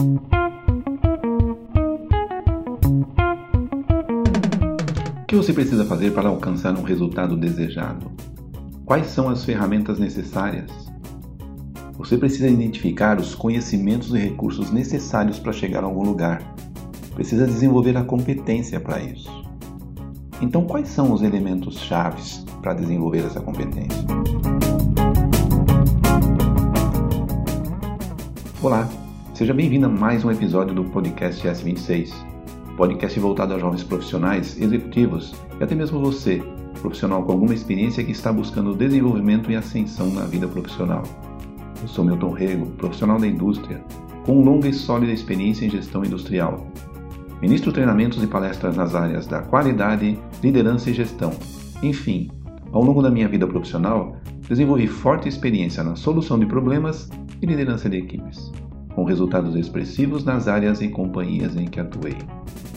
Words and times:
O 0.00 0.02
que 5.26 5.36
você 5.36 5.52
precisa 5.52 5.84
fazer 5.84 6.12
para 6.12 6.30
alcançar 6.30 6.72
um 6.74 6.82
resultado 6.82 7.36
desejado? 7.36 8.10
Quais 8.86 9.08
são 9.08 9.28
as 9.28 9.44
ferramentas 9.44 9.98
necessárias? 9.98 10.70
Você 11.98 12.16
precisa 12.16 12.48
identificar 12.48 13.20
os 13.20 13.34
conhecimentos 13.34 14.14
e 14.14 14.18
recursos 14.18 14.70
necessários 14.70 15.38
para 15.38 15.52
chegar 15.52 15.84
a 15.84 15.86
algum 15.86 16.02
lugar. 16.02 16.42
Precisa 17.14 17.46
desenvolver 17.46 17.94
a 17.98 18.02
competência 18.02 18.80
para 18.80 19.02
isso. 19.02 19.30
Então, 20.40 20.64
quais 20.64 20.88
são 20.88 21.12
os 21.12 21.20
elementos 21.20 21.78
chaves 21.78 22.42
para 22.62 22.72
desenvolver 22.72 23.26
essa 23.26 23.40
competência? 23.40 24.06
Olá, 28.62 28.88
seja 29.40 29.54
bem-vindo 29.54 29.86
a 29.86 29.88
mais 29.88 30.22
um 30.22 30.30
episódio 30.30 30.74
do 30.74 30.84
podcast 30.84 31.48
S26, 31.48 32.12
podcast 32.76 33.18
voltado 33.18 33.54
a 33.54 33.58
jovens 33.58 33.82
profissionais, 33.82 34.60
executivos 34.60 35.34
e 35.58 35.64
até 35.64 35.74
mesmo 35.74 35.98
você, 35.98 36.42
profissional 36.82 37.22
com 37.22 37.32
alguma 37.32 37.54
experiência 37.54 38.04
que 38.04 38.12
está 38.12 38.30
buscando 38.30 38.76
desenvolvimento 38.76 39.50
e 39.50 39.56
ascensão 39.56 40.10
na 40.10 40.26
vida 40.26 40.46
profissional. 40.46 41.04
Eu 41.80 41.88
sou 41.88 42.04
Milton 42.04 42.32
Rego, 42.32 42.66
profissional 42.72 43.18
da 43.18 43.26
indústria, 43.26 43.82
com 44.26 44.42
longa 44.42 44.68
e 44.68 44.74
sólida 44.74 45.10
experiência 45.10 45.64
em 45.64 45.70
gestão 45.70 46.04
industrial. 46.04 46.70
Ministro 47.40 47.72
treinamentos 47.72 48.22
e 48.22 48.26
palestras 48.26 48.76
nas 48.76 48.94
áreas 48.94 49.26
da 49.26 49.40
qualidade, 49.40 50.18
liderança 50.42 50.90
e 50.90 50.92
gestão. 50.92 51.30
Enfim, 51.82 52.30
ao 52.72 52.84
longo 52.84 53.00
da 53.00 53.10
minha 53.10 53.26
vida 53.26 53.46
profissional, 53.46 54.16
desenvolvi 54.46 54.86
forte 54.86 55.30
experiência 55.30 55.82
na 55.82 55.96
solução 55.96 56.38
de 56.38 56.44
problemas 56.44 57.08
e 57.40 57.46
liderança 57.46 57.88
de 57.88 57.96
equipes, 57.96 58.52
com 58.94 59.04
resultados 59.04 59.54
expressivos 59.56 60.24
nas 60.24 60.48
áreas 60.48 60.80
e 60.80 60.88
companhias 60.88 61.56
em 61.56 61.66
que 61.66 61.80
atuei. 61.80 62.16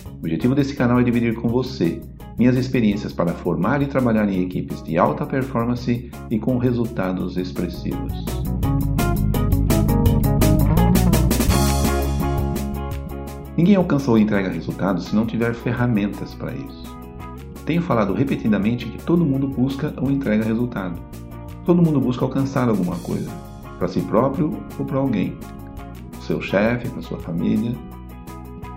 O 0.05 0.17
objetivo 0.17 0.55
desse 0.55 0.76
canal 0.76 0.99
é 0.99 1.03
dividir 1.03 1.36
com 1.36 1.50
você 1.50 2.02
minhas 2.38 2.56
experiências 2.56 3.14
para 3.14 3.33
formar 3.33 3.81
e 3.81 3.88
trabalhar 3.88 4.28
em 4.28 4.41
equipes 4.41 4.81
de 4.81 4.97
alta 4.97 5.25
performance 5.25 6.09
e 6.31 6.39
com 6.39 6.58
resultados 6.58 7.38
expressivos. 7.38 8.25
Ninguém 13.56 13.75
alcança 13.75 14.09
ou 14.09 14.17
entrega 14.17 14.50
resultados 14.50 15.06
se 15.06 15.16
não 15.16 15.25
tiver 15.25 15.53
ferramentas 15.53 16.34
para 16.34 16.53
isso. 16.53 16.97
Tenho 17.66 17.81
falado 17.81 18.14
repetidamente 18.14 18.88
que 18.88 19.03
todo 19.03 19.23
mundo 19.23 19.47
busca 19.47 19.94
ou 20.02 20.09
entrega 20.09 20.44
resultado. 20.44 21.00
Todo 21.64 21.81
mundo 21.81 22.02
busca 22.02 22.25
alcançar 22.25 22.67
alguma 22.67 22.97
coisa, 22.97 23.31
para 23.78 23.88
si 23.88 24.02
próprio 24.02 24.58
ou 24.78 24.86
para 24.86 24.97
alguém, 24.97 25.38
seu 26.23 26.41
chefe, 26.41 26.89
para 26.89 27.02
sua 27.02 27.19
família. 27.19 27.75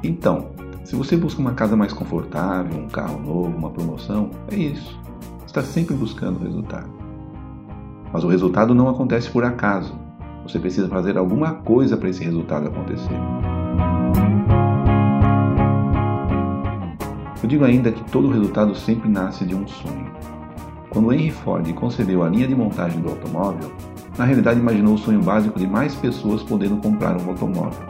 Então, 0.02 0.50
se 0.84 0.94
você 0.94 1.16
busca 1.16 1.41
uma 1.41 1.52
casa 1.52 1.77
mais 1.77 1.92
confortável, 1.92 2.78
um 2.78 2.89
carro 2.89 3.20
novo, 3.20 3.56
uma 3.56 3.70
promoção, 3.70 4.30
é 4.50 4.56
isso. 4.56 4.98
Está 5.47 5.62
sempre 5.62 5.97
buscando 5.97 6.42
resultado. 6.44 6.89
Mas 8.12 8.22
o 8.22 8.28
resultado 8.28 8.74
não 8.74 8.89
acontece 8.89 9.30
por 9.30 9.44
acaso. 9.44 9.98
Você 10.44 10.58
precisa 10.58 10.89
fazer 10.89 11.19
alguma 11.19 11.55
coisa 11.55 11.97
para 11.97 12.08
esse 12.08 12.22
resultado 12.22 12.69
acontecer. 12.69 13.19
Eu 17.42 17.48
digo 17.48 17.64
ainda 17.64 17.91
que 17.92 18.02
todo 18.11 18.28
resultado 18.28 18.74
sempre 18.74 19.08
nasce 19.08 19.44
de 19.44 19.55
um 19.55 19.67
sonho. 19.67 20.06
Quando 20.97 21.12
Henry 21.12 21.30
Ford 21.30 21.70
concebeu 21.75 22.22
a 22.22 22.28
linha 22.30 22.48
de 22.48 22.55
montagem 22.55 23.02
do 23.02 23.11
automóvel, 23.11 23.70
na 24.16 24.25
realidade 24.25 24.58
imaginou 24.58 24.94
o 24.94 24.98
sonho 24.98 25.20
básico 25.20 25.58
de 25.58 25.66
mais 25.66 25.94
pessoas 25.94 26.42
podendo 26.42 26.78
comprar 26.78 27.20
um 27.20 27.28
automóvel. 27.28 27.86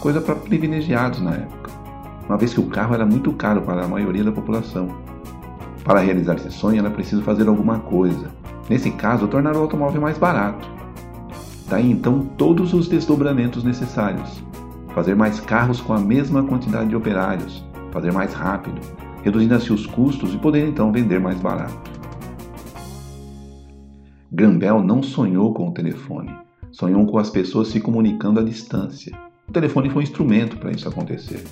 Coisa 0.00 0.20
para 0.20 0.34
privilegiados 0.34 1.20
na 1.20 1.34
época, 1.34 1.70
uma 2.28 2.36
vez 2.36 2.52
que 2.52 2.58
o 2.58 2.66
carro 2.66 2.96
era 2.96 3.06
muito 3.06 3.32
caro 3.34 3.62
para 3.62 3.84
a 3.84 3.86
maioria 3.86 4.24
da 4.24 4.32
população. 4.32 4.88
Para 5.84 6.00
realizar 6.00 6.34
esse 6.34 6.50
sonho, 6.50 6.80
era 6.80 6.90
preciso 6.90 7.22
fazer 7.22 7.46
alguma 7.46 7.78
coisa. 7.78 8.32
Nesse 8.68 8.90
caso, 8.90 9.28
tornar 9.28 9.54
o 9.54 9.60
automóvel 9.60 10.00
mais 10.00 10.18
barato. 10.18 10.68
Daí 11.68 11.92
então 11.92 12.28
todos 12.36 12.74
os 12.74 12.88
desdobramentos 12.88 13.62
necessários. 13.62 14.42
Fazer 14.96 15.14
mais 15.14 15.38
carros 15.38 15.80
com 15.80 15.92
a 15.92 16.00
mesma 16.00 16.42
quantidade 16.42 16.88
de 16.88 16.96
operários, 16.96 17.64
fazer 17.92 18.12
mais 18.12 18.34
rápido, 18.34 18.80
reduzindo 19.22 19.54
assim 19.54 19.72
os 19.72 19.86
custos 19.86 20.34
e 20.34 20.38
poder 20.38 20.66
então 20.66 20.90
vender 20.90 21.20
mais 21.20 21.38
barato. 21.38 22.01
Grambel 24.34 24.82
não 24.82 25.02
sonhou 25.02 25.52
com 25.52 25.68
o 25.68 25.72
telefone, 25.72 26.34
sonhou 26.70 27.04
com 27.06 27.18
as 27.18 27.28
pessoas 27.28 27.68
se 27.68 27.78
comunicando 27.78 28.40
à 28.40 28.42
distância. 28.42 29.14
O 29.46 29.52
telefone 29.52 29.90
foi 29.90 30.00
um 30.00 30.04
instrumento 30.04 30.56
para 30.56 30.70
isso 30.70 30.88
acontecer. 30.88 31.44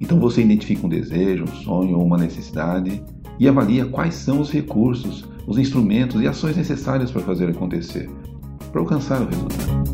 Então 0.00 0.20
você 0.20 0.40
identifica 0.40 0.86
um 0.86 0.88
desejo, 0.88 1.42
um 1.42 1.62
sonho 1.64 1.98
ou 1.98 2.06
uma 2.06 2.16
necessidade 2.16 3.02
e 3.40 3.48
avalia 3.48 3.86
quais 3.86 4.14
são 4.14 4.40
os 4.40 4.52
recursos, 4.52 5.28
os 5.48 5.58
instrumentos 5.58 6.22
e 6.22 6.28
ações 6.28 6.56
necessárias 6.56 7.10
para 7.10 7.22
fazer 7.22 7.48
acontecer, 7.48 8.08
para 8.70 8.80
alcançar 8.80 9.20
o 9.20 9.26
resultado. 9.26 9.84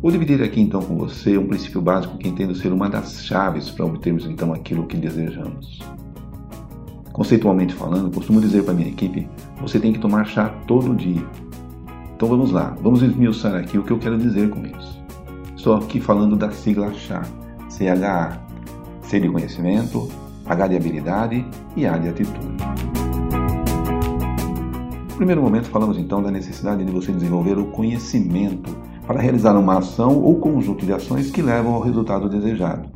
Vou 0.00 0.12
dividir 0.12 0.40
aqui 0.40 0.60
então 0.60 0.80
com 0.82 0.96
você 0.96 1.36
um 1.36 1.48
princípio 1.48 1.82
básico 1.82 2.16
que 2.16 2.28
entendo 2.28 2.54
ser 2.54 2.72
uma 2.72 2.88
das 2.88 3.24
chaves 3.24 3.70
para 3.70 3.84
obtermos 3.84 4.24
então 4.24 4.52
aquilo 4.52 4.86
que 4.86 4.96
desejamos. 4.96 5.80
Conceitualmente 7.14 7.72
falando, 7.72 8.12
costumo 8.12 8.40
dizer 8.40 8.64
para 8.64 8.74
minha 8.74 8.88
equipe: 8.88 9.28
você 9.60 9.78
tem 9.78 9.92
que 9.92 10.00
tomar 10.00 10.26
chá 10.26 10.52
todo 10.66 10.92
dia. 10.96 11.24
Então 12.16 12.28
vamos 12.28 12.50
lá, 12.50 12.76
vamos 12.82 13.02
esmiuçar 13.02 13.54
aqui 13.54 13.78
o 13.78 13.84
que 13.84 13.92
eu 13.92 13.98
quero 14.00 14.18
dizer 14.18 14.50
com 14.50 14.66
isso. 14.66 15.00
Estou 15.56 15.76
aqui 15.76 16.00
falando 16.00 16.34
da 16.34 16.50
sigla 16.50 16.92
chá, 16.92 17.22
CHA, 17.70 18.40
C 19.02 19.20
de 19.20 19.28
conhecimento, 19.28 20.08
H 20.44 20.66
de 20.66 20.76
habilidade 20.76 21.46
e 21.76 21.86
A 21.86 21.96
de 21.96 22.08
atitude. 22.08 22.56
No 25.10 25.16
primeiro 25.16 25.40
momento, 25.40 25.68
falamos 25.68 25.96
então 25.96 26.20
da 26.20 26.32
necessidade 26.32 26.84
de 26.84 26.90
você 26.90 27.12
desenvolver 27.12 27.56
o 27.56 27.66
conhecimento 27.66 28.76
para 29.06 29.20
realizar 29.20 29.56
uma 29.56 29.78
ação 29.78 30.20
ou 30.20 30.40
conjunto 30.40 30.84
de 30.84 30.92
ações 30.92 31.30
que 31.30 31.40
levam 31.40 31.74
ao 31.74 31.80
resultado 31.80 32.28
desejado. 32.28 32.88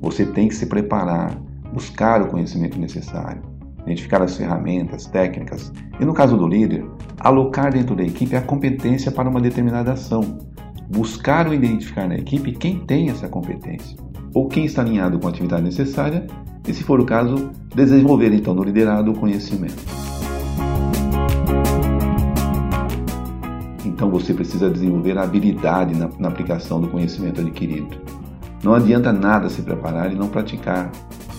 Você 0.00 0.26
tem 0.26 0.48
que 0.48 0.56
se 0.56 0.66
preparar, 0.66 1.40
buscar 1.72 2.22
o 2.22 2.28
conhecimento 2.28 2.78
necessário, 2.78 3.42
identificar 3.82 4.22
as 4.22 4.36
ferramentas, 4.36 5.06
técnicas 5.06 5.72
e, 5.98 6.04
no 6.04 6.14
caso 6.14 6.36
do 6.36 6.46
líder, 6.46 6.84
alocar 7.18 7.72
dentro 7.72 7.94
da 7.94 8.02
equipe 8.02 8.36
a 8.36 8.42
competência 8.42 9.10
para 9.10 9.28
uma 9.28 9.40
determinada 9.40 9.92
ação, 9.92 10.38
buscar 10.90 11.46
ou 11.46 11.54
identificar 11.54 12.08
na 12.08 12.16
equipe 12.16 12.52
quem 12.52 12.78
tem 12.80 13.10
essa 13.10 13.28
competência 13.28 13.96
ou 14.34 14.46
quem 14.46 14.64
está 14.64 14.82
alinhado 14.82 15.18
com 15.18 15.26
a 15.26 15.30
atividade 15.30 15.62
necessária 15.62 16.26
e, 16.66 16.72
se 16.72 16.84
for 16.84 17.00
o 17.00 17.06
caso, 17.06 17.50
desenvolver 17.74 18.32
então 18.32 18.54
no 18.54 18.62
liderado 18.62 19.10
o 19.10 19.18
conhecimento. 19.18 19.82
Então 23.84 24.10
você 24.10 24.32
precisa 24.32 24.70
desenvolver 24.70 25.18
a 25.18 25.22
habilidade 25.22 25.96
na, 25.96 26.08
na 26.18 26.28
aplicação 26.28 26.80
do 26.80 26.88
conhecimento 26.88 27.40
adquirido. 27.40 27.96
Não 28.62 28.74
adianta 28.74 29.12
nada 29.12 29.48
se 29.48 29.62
preparar 29.62 30.12
e 30.12 30.14
não 30.14 30.28
praticar, 30.28 30.90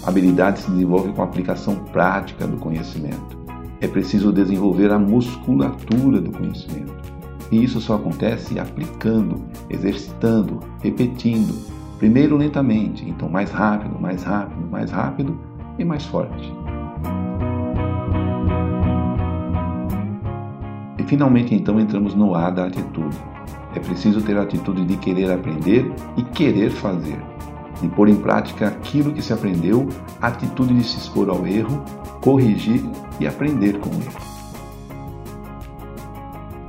a 0.04 0.10
habilidade 0.10 0.60
se 0.60 0.72
desenvolve 0.72 1.12
com 1.12 1.22
a 1.22 1.26
aplicação 1.26 1.76
prática 1.76 2.48
do 2.48 2.58
conhecimento. 2.58 3.38
É 3.82 3.88
preciso 3.88 4.32
desenvolver 4.32 4.92
a 4.92 5.00
musculatura 5.00 6.22
do 6.22 6.32
conhecimento. 6.32 6.94
E 7.52 7.64
isso 7.64 7.82
só 7.82 7.96
acontece 7.96 8.60
aplicando, 8.60 9.42
exercitando, 9.70 10.60
repetindo. 10.82 11.54
Primeiro 11.98 12.38
lentamente, 12.38 13.08
então 13.10 13.28
mais 13.28 13.52
rápido, 13.52 14.00
mais 14.00 14.24
rápido, 14.24 14.68
mais 14.70 14.92
rápido 14.92 15.40
e 15.78 15.84
mais 15.84 16.06
forte. 16.06 16.54
E 20.98 21.04
finalmente 21.04 21.54
então 21.56 21.80
entramos 21.80 22.14
no 22.16 22.36
A 22.36 22.50
da 22.50 22.66
atitude. 22.66 23.18
É 23.76 23.80
preciso 23.80 24.22
ter 24.22 24.38
a 24.38 24.44
atitude 24.44 24.86
de 24.86 24.96
querer 24.98 25.32
aprender 25.32 25.92
e 26.16 26.24
querer 26.24 26.70
fazer 26.70 27.20
de 27.82 27.88
pôr 27.88 28.10
em 28.10 28.16
prática 28.16 28.68
aquilo 28.68 29.14
que 29.14 29.22
se 29.22 29.34
aprendeu, 29.34 29.88
a 30.22 30.28
atitude 30.28 30.74
de 30.74 30.84
se 30.84 30.98
expor 30.98 31.30
ao 31.30 31.48
erro, 31.48 31.84
corrigir 32.22 32.84
e 33.20 33.28
aprender 33.28 33.80
com 33.80 33.90
ele. 33.90 34.30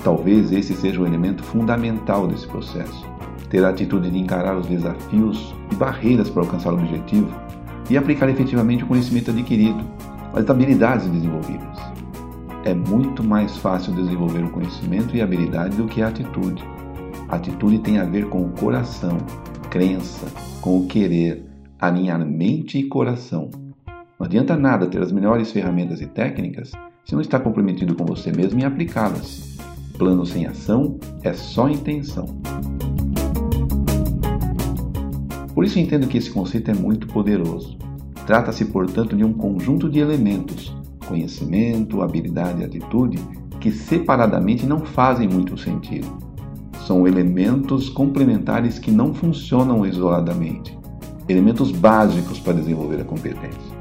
Talvez 0.02 0.50
esse 0.50 0.74
seja 0.74 1.00
o 1.00 1.06
elemento 1.06 1.42
fundamental 1.42 2.26
desse 2.26 2.46
processo. 2.46 3.06
Ter 3.50 3.64
a 3.64 3.68
atitude 3.68 4.10
de 4.10 4.18
encarar 4.18 4.56
os 4.56 4.66
desafios 4.66 5.54
e 5.70 5.74
barreiras 5.74 6.30
para 6.30 6.42
alcançar 6.42 6.72
o 6.72 6.76
objetivo 6.76 7.28
e 7.90 7.96
aplicar 7.96 8.28
efetivamente 8.28 8.84
o 8.84 8.86
conhecimento 8.86 9.30
adquirido, 9.30 9.84
as 10.32 10.48
habilidades 10.48 11.06
desenvolvidas. 11.08 11.78
É 12.64 12.72
muito 12.72 13.24
mais 13.24 13.56
fácil 13.56 13.92
desenvolver 13.92 14.44
o 14.44 14.50
conhecimento 14.50 15.16
e 15.16 15.20
habilidade 15.20 15.76
do 15.76 15.86
que 15.86 16.00
a 16.00 16.08
atitude. 16.08 16.62
A 17.28 17.36
atitude 17.36 17.78
tem 17.80 17.98
a 17.98 18.04
ver 18.04 18.26
com 18.26 18.42
o 18.42 18.50
coração, 18.50 19.18
crença, 19.70 20.26
com 20.60 20.78
o 20.78 20.86
querer, 20.86 21.44
alinhar 21.78 22.18
mente 22.26 22.76
e 22.76 22.88
coração. 22.88 23.48
Não 24.18 24.26
adianta 24.26 24.56
nada 24.56 24.88
ter 24.88 25.00
as 25.00 25.12
melhores 25.12 25.52
ferramentas 25.52 26.00
e 26.00 26.06
técnicas 26.06 26.72
se 27.04 27.14
não 27.14 27.20
está 27.20 27.38
comprometido 27.38 27.94
com 27.94 28.04
você 28.04 28.32
mesmo 28.32 28.60
em 28.60 28.64
aplicá-las. 28.64 29.56
Plano 29.96 30.26
sem 30.26 30.44
ação 30.44 30.98
é 31.22 31.32
só 31.32 31.68
intenção. 31.68 32.26
Por 35.54 35.64
isso 35.64 35.78
entendo 35.78 36.08
que 36.08 36.18
esse 36.18 36.30
conceito 36.30 36.70
é 36.72 36.74
muito 36.74 37.06
poderoso. 37.06 37.78
Trata-se, 38.26 38.64
portanto, 38.64 39.16
de 39.16 39.24
um 39.24 39.32
conjunto 39.32 39.88
de 39.88 40.00
elementos, 40.00 40.76
conhecimento, 41.06 42.02
habilidade 42.02 42.60
e 42.60 42.64
atitude, 42.64 43.18
que 43.60 43.70
separadamente 43.70 44.66
não 44.66 44.80
fazem 44.80 45.28
muito 45.28 45.56
sentido. 45.56 46.29
São 46.90 47.06
elementos 47.06 47.88
complementares 47.88 48.76
que 48.76 48.90
não 48.90 49.14
funcionam 49.14 49.86
isoladamente, 49.86 50.76
elementos 51.28 51.70
básicos 51.70 52.40
para 52.40 52.54
desenvolver 52.54 53.00
a 53.00 53.04
competência. 53.04 53.76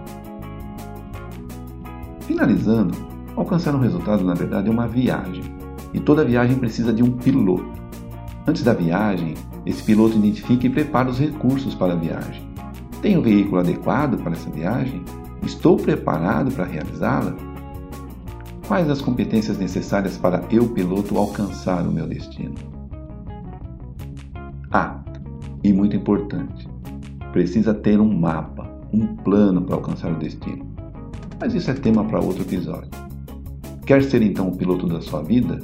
Finalizando, 2.20 2.94
alcançar 3.36 3.74
um 3.74 3.80
resultado, 3.80 4.24
na 4.24 4.36
verdade, 4.36 4.68
é 4.68 4.72
uma 4.72 4.88
viagem, 4.88 5.42
e 5.92 6.00
toda 6.00 6.24
viagem 6.24 6.56
precisa 6.60 6.94
de 6.94 7.02
um 7.02 7.10
piloto. 7.14 7.82
Antes 8.46 8.62
da 8.62 8.74
viagem, 8.76 9.34
esse 9.66 9.82
piloto 9.82 10.16
identifica 10.16 10.68
e 10.68 10.70
prepara 10.70 11.10
os 11.10 11.18
recursos 11.18 11.74
para 11.74 11.94
a 11.94 11.98
viagem. 11.98 12.48
Tenho 13.02 13.22
o 13.22 13.24
veículo 13.24 13.60
adequado 13.60 14.22
para 14.22 14.34
essa 14.34 14.52
viagem? 14.52 15.04
Estou 15.44 15.78
preparado 15.78 16.52
para 16.52 16.66
realizá-la? 16.66 17.36
Quais 18.68 18.88
as 18.88 19.02
competências 19.02 19.58
necessárias 19.58 20.16
para 20.16 20.44
eu, 20.52 20.68
piloto, 20.68 21.18
alcançar 21.18 21.88
o 21.88 21.92
meu 21.92 22.06
destino? 22.06 22.78
Ah, 24.72 25.04
e 25.64 25.74
muito 25.74 25.96
importante, 25.96 26.70
precisa 27.32 27.74
ter 27.74 28.00
um 28.00 28.20
mapa, 28.20 28.70
um 28.94 29.16
plano 29.16 29.64
para 29.64 29.76
alcançar 29.76 30.12
o 30.12 30.20
destino. 30.20 30.64
Mas 31.42 31.56
isso 31.56 31.72
é 31.72 31.74
tema 31.74 32.04
para 32.04 32.20
outro 32.20 32.44
episódio. 32.44 32.90
Quer 33.84 34.04
ser 34.04 34.22
então 34.22 34.48
o 34.48 34.56
piloto 34.56 34.86
da 34.86 35.02
sua 35.02 35.24
vida? 35.24 35.60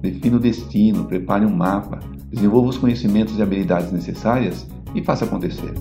Defina 0.00 0.38
o 0.38 0.40
destino, 0.40 1.04
prepare 1.04 1.46
um 1.46 1.54
mapa, 1.54 2.00
desenvolva 2.30 2.70
os 2.70 2.78
conhecimentos 2.78 3.38
e 3.38 3.42
habilidades 3.42 3.92
necessárias 3.92 4.66
e 4.92 5.04
faça 5.04 5.24
acontecer. 5.24 5.72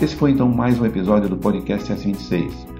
Esse 0.00 0.16
foi 0.16 0.32
então 0.32 0.48
mais 0.48 0.80
um 0.80 0.86
episódio 0.86 1.28
do 1.28 1.36
podcast 1.36 1.92
S26. 1.92 2.79